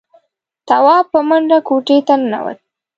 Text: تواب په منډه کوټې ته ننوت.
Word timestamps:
تواب 0.67 1.05
په 1.13 1.19
منډه 1.27 1.57
کوټې 1.67 1.97
ته 2.07 2.13
ننوت. 2.21 2.59